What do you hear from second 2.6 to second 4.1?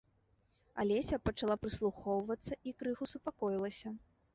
і крыху супакоілася.